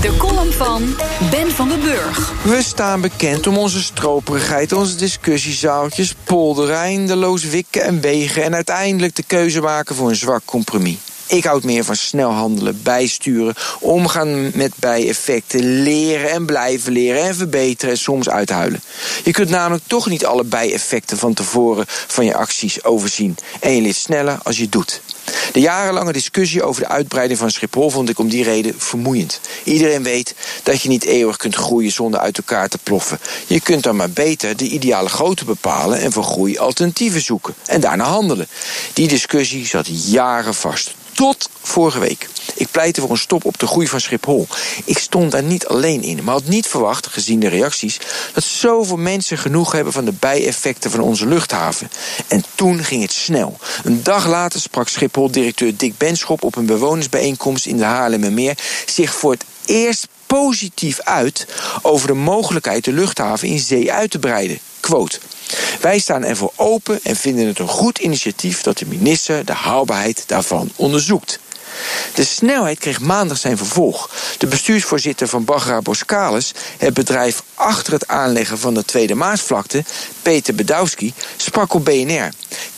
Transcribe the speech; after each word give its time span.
De 0.00 0.16
column 0.16 0.52
van 0.52 0.96
Ben 1.30 1.50
van 1.50 1.68
den 1.68 1.80
Burg. 1.80 2.32
We 2.42 2.62
staan 2.62 3.00
bekend 3.00 3.46
om 3.46 3.58
onze 3.58 3.82
stroperigheid, 3.82 4.72
onze 4.72 4.96
discussiezaaltjes, 4.96 6.14
polderen, 6.24 6.76
eindeloos 6.76 7.44
wikken 7.44 7.82
en 7.82 8.00
wegen 8.00 8.44
en 8.44 8.54
uiteindelijk 8.54 9.16
de 9.16 9.22
keuze 9.22 9.60
maken 9.60 9.96
voor 9.96 10.08
een 10.08 10.16
zwak 10.16 10.42
compromis. 10.44 10.96
Ik 11.26 11.44
houd 11.44 11.64
meer 11.64 11.84
van 11.84 11.96
snel 11.96 12.30
handelen, 12.30 12.82
bijsturen, 12.82 13.54
omgaan 13.80 14.50
met 14.54 14.72
bijeffecten, 14.76 15.82
leren 15.82 16.30
en 16.30 16.46
blijven 16.46 16.92
leren 16.92 17.22
en 17.22 17.34
verbeteren 17.34 17.90
en 17.94 18.00
soms 18.00 18.28
uithuilen. 18.28 18.82
Je 19.24 19.30
kunt 19.30 19.48
namelijk 19.48 19.84
toch 19.86 20.08
niet 20.08 20.26
alle 20.26 20.44
bijeffecten 20.44 21.18
van 21.18 21.34
tevoren 21.34 21.84
van 21.88 22.24
je 22.24 22.34
acties 22.34 22.84
overzien. 22.84 23.36
En 23.60 23.74
je 23.74 23.80
leert 23.80 23.96
sneller 23.96 24.38
als 24.42 24.56
je 24.56 24.68
doet. 24.68 25.00
De 25.52 25.60
jarenlange 25.60 26.12
discussie 26.12 26.62
over 26.62 26.82
de 26.82 26.88
uitbreiding 26.88 27.38
van 27.38 27.50
Schiphol 27.50 27.90
vond 27.90 28.08
ik 28.08 28.18
om 28.18 28.28
die 28.28 28.44
reden 28.44 28.74
vermoeiend. 28.76 29.40
Iedereen 29.64 30.02
weet 30.02 30.34
dat 30.62 30.82
je 30.82 30.88
niet 30.88 31.04
eeuwig 31.04 31.36
kunt 31.36 31.54
groeien 31.54 31.92
zonder 31.92 32.20
uit 32.20 32.38
elkaar 32.38 32.68
te 32.68 32.78
ploffen. 32.82 33.18
Je 33.46 33.60
kunt 33.60 33.82
dan 33.82 33.96
maar 33.96 34.10
beter 34.10 34.56
de 34.56 34.68
ideale 34.68 35.08
grootte 35.08 35.44
bepalen 35.44 36.00
en 36.00 36.12
voor 36.12 36.24
groei 36.24 36.58
alternatieven 36.58 37.20
zoeken. 37.20 37.54
En 37.66 37.80
daarna 37.80 38.04
handelen. 38.04 38.48
Die 38.92 39.08
discussie 39.08 39.66
zat 39.66 40.10
jaren 40.10 40.54
vast. 40.54 40.94
Tot 41.16 41.48
vorige 41.62 41.98
week. 41.98 42.28
Ik 42.54 42.70
pleitte 42.70 43.00
voor 43.00 43.10
een 43.10 43.16
stop 43.16 43.44
op 43.44 43.58
de 43.58 43.66
groei 43.66 43.88
van 43.88 44.00
Schiphol. 44.00 44.46
Ik 44.84 44.98
stond 44.98 45.30
daar 45.30 45.42
niet 45.42 45.66
alleen 45.66 46.02
in, 46.02 46.24
maar 46.24 46.34
had 46.34 46.46
niet 46.46 46.66
verwacht, 46.66 47.06
gezien 47.06 47.40
de 47.40 47.48
reacties, 47.48 47.98
dat 48.32 48.44
zoveel 48.44 48.96
mensen 48.96 49.38
genoeg 49.38 49.72
hebben 49.72 49.92
van 49.92 50.04
de 50.04 50.12
bijeffecten 50.12 50.90
van 50.90 51.00
onze 51.00 51.26
luchthaven. 51.26 51.90
En 52.28 52.44
toen 52.54 52.84
ging 52.84 53.02
het 53.02 53.12
snel. 53.12 53.58
Een 53.84 54.02
dag 54.02 54.26
later 54.26 54.60
sprak 54.60 54.88
Schiphol-directeur 54.88 55.76
Dick 55.76 55.98
Benschop 55.98 56.44
op 56.44 56.56
een 56.56 56.66
bewonersbijeenkomst 56.66 57.66
in 57.66 57.76
de 57.76 57.84
Haarlemmermeer 57.84 58.58
zich 58.86 59.14
voor 59.14 59.32
het 59.32 59.44
eerst 59.64 60.08
positief 60.26 61.00
uit 61.00 61.46
over 61.82 62.06
de 62.06 62.14
mogelijkheid 62.14 62.84
de 62.84 62.92
luchthaven 62.92 63.48
in 63.48 63.58
zee 63.58 63.92
uit 63.92 64.10
te 64.10 64.18
breiden. 64.18 64.58
Quote. 64.80 65.18
Wij 65.80 65.98
staan 65.98 66.24
ervoor 66.24 66.52
open 66.56 67.00
en 67.02 67.16
vinden 67.16 67.46
het 67.46 67.58
een 67.58 67.68
goed 67.68 67.98
initiatief 67.98 68.62
dat 68.62 68.78
de 68.78 68.86
minister 68.86 69.44
de 69.44 69.52
haalbaarheid 69.52 70.24
daarvan 70.26 70.70
onderzoekt. 70.76 71.38
De 72.14 72.24
snelheid 72.24 72.78
kreeg 72.78 73.00
maandag 73.00 73.38
zijn 73.38 73.56
vervolg. 73.56 74.10
De 74.38 74.46
bestuursvoorzitter 74.46 75.28
van 75.28 75.44
Bagra 75.44 75.80
Boskalis, 75.80 76.52
het 76.78 76.94
bedrijf 76.94 77.42
achter 77.54 77.92
het 77.92 78.08
aanleggen 78.08 78.58
van 78.58 78.74
de 78.74 78.84
Tweede 78.84 79.14
Maasvlakte, 79.14 79.84
Peter 80.22 80.54
Bedowski, 80.54 81.14
sprak 81.36 81.74
op 81.74 81.84
BNR. 81.84 82.28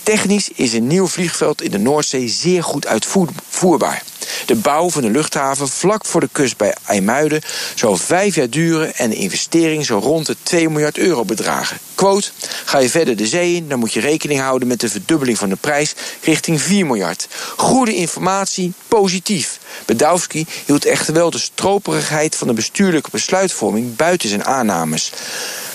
Technisch 0.03 0.49
is 0.55 0.73
een 0.73 0.87
nieuw 0.87 1.07
vliegveld 1.07 1.63
in 1.63 1.71
de 1.71 1.79
Noordzee 1.79 2.29
zeer 2.29 2.63
goed 2.63 2.87
uitvoerbaar. 2.87 4.03
De 4.49 4.57
bouw 4.57 4.91
van 4.91 5.03
de 5.03 5.11
luchthaven 5.11 5.69
vlak 5.69 6.05
voor 6.05 6.21
de 6.21 6.29
kust 6.33 6.57
bij 6.57 6.75
IJmuiden 6.87 7.41
zou 7.75 7.99
vijf 7.99 8.35
jaar 8.35 8.51
duren 8.51 8.95
en 8.95 9.11
de 9.11 9.17
investering 9.17 9.87
zou 9.87 10.03
rond 10.03 10.27
de 10.27 10.37
2 10.43 10.69
miljard 10.69 10.99
euro 10.99 11.25
bedragen. 11.25 11.79
Quote, 11.95 12.31
ga 12.65 12.79
je 12.79 12.91
verder 12.91 13.17
de 13.17 13.27
zee 13.27 13.55
in, 13.55 13.69
dan 13.69 13.79
moet 13.79 13.93
je 13.93 14.01
rekening 14.01 14.41
houden 14.41 14.69
met 14.69 14.81
de 14.81 14.89
verdubbeling 14.89 15.39
van 15.39 15.49
de 15.49 15.57
prijs 15.57 15.95
richting 16.23 16.61
4 16.61 16.87
miljard. 16.87 17.29
Goede 17.57 17.95
informatie, 17.95 18.73
positief. 18.89 19.59
Bedowski 19.85 20.47
hield 20.67 20.85
echter 20.85 21.15
wel 21.15 21.31
de 21.31 21.39
stroperigheid 21.39 22.37
van 22.37 22.47
de 22.47 22.55
bestuurlijke 22.55 23.11
besluitvorming 23.11 23.97
buiten 23.97 24.29
zijn 24.29 24.45
aannames. 24.45 25.13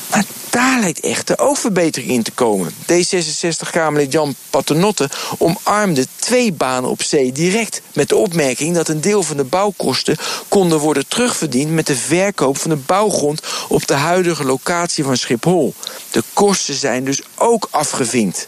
Maar 0.09 0.23
daar 0.53 0.79
lijkt 0.79 0.99
echt 0.99 1.27
de 1.27 1.37
overbetering 1.37 2.11
in 2.11 2.23
te 2.23 2.31
komen. 2.31 2.73
D66-Kamerlid 2.73 4.11
Jan 4.11 4.35
Paternotte 4.49 5.09
omarmde 5.37 6.07
twee 6.15 6.51
banen 6.51 6.89
op 6.89 7.03
zee 7.03 7.31
direct... 7.31 7.81
met 7.93 8.09
de 8.09 8.15
opmerking 8.15 8.75
dat 8.75 8.87
een 8.87 9.01
deel 9.01 9.23
van 9.23 9.37
de 9.37 9.43
bouwkosten 9.43 10.17
konden 10.47 10.79
worden 10.79 11.07
terugverdiend... 11.07 11.71
met 11.71 11.87
de 11.87 11.95
verkoop 11.95 12.57
van 12.57 12.69
de 12.69 12.75
bouwgrond 12.75 13.41
op 13.69 13.87
de 13.87 13.93
huidige 13.93 14.43
locatie 14.43 15.03
van 15.03 15.17
Schiphol. 15.17 15.73
De 16.11 16.23
kosten 16.33 16.73
zijn 16.73 17.03
dus 17.03 17.21
ook 17.35 17.67
afgevinkt. 17.71 18.47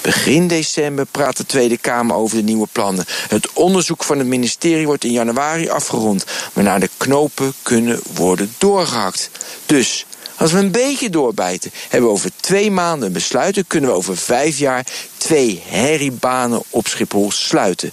Begin 0.00 0.48
december 0.48 1.06
praat 1.06 1.36
de 1.36 1.46
Tweede 1.46 1.78
Kamer 1.78 2.16
over 2.16 2.36
de 2.36 2.42
nieuwe 2.42 2.68
plannen. 2.72 3.04
Het 3.28 3.52
onderzoek 3.52 4.04
van 4.04 4.18
het 4.18 4.26
ministerie 4.26 4.86
wordt 4.86 5.04
in 5.04 5.12
januari 5.12 5.68
afgerond... 5.68 6.24
waarna 6.52 6.78
de 6.78 6.90
knopen 6.96 7.54
kunnen 7.62 8.00
worden 8.14 8.54
doorgehakt. 8.58 9.30
Dus 9.66 10.06
als 10.36 10.52
we 10.52 10.58
een 10.58 10.70
beetje 10.70 11.10
doorbijten, 11.10 11.70
hebben 11.88 12.08
we 12.08 12.14
over 12.14 12.30
twee 12.40 12.70
maanden 12.70 13.06
een 13.06 13.12
besluit... 13.12 13.64
kunnen 13.66 13.90
we 13.90 13.96
over 13.96 14.16
vijf 14.16 14.58
jaar 14.58 14.86
twee 15.16 15.62
herriebanen 15.66 16.62
op 16.70 16.86
Schiphol 16.86 17.30
sluiten. 17.30 17.92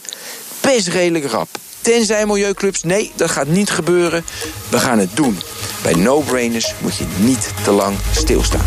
Best 0.61 0.87
redelijk 0.87 1.25
rap. 1.25 1.47
Tenzij 1.81 2.25
milieuclubs, 2.25 2.83
nee, 2.83 3.11
dat 3.15 3.31
gaat 3.31 3.47
niet 3.47 3.69
gebeuren. 3.69 4.23
We 4.69 4.79
gaan 4.79 4.99
het 4.99 5.15
doen. 5.15 5.39
Bij 5.83 5.93
no-brainers 5.93 6.73
moet 6.81 6.97
je 6.97 7.05
niet 7.19 7.53
te 7.63 7.71
lang 7.71 7.97
stilstaan. 8.15 8.65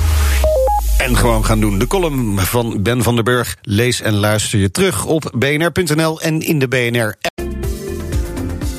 En 0.99 1.17
gewoon 1.17 1.45
gaan 1.45 1.61
doen. 1.61 1.79
De 1.79 1.87
column 1.87 2.39
van 2.39 2.83
Ben 2.83 3.03
van 3.03 3.15
der 3.15 3.25
Burg. 3.25 3.56
Lees 3.62 4.01
en 4.01 4.15
luister 4.15 4.59
je 4.59 4.71
terug 4.71 5.05
op 5.05 5.33
bnr.nl 5.35 6.21
en 6.21 6.41
in 6.41 6.59
de 6.59 6.69
BNR-app. 6.69 7.34